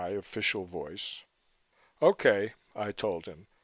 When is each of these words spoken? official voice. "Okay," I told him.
official 0.03 0.65
voice. 0.65 1.25
"Okay," 2.01 2.55
I 2.75 2.91
told 2.91 3.27
him. 3.27 3.45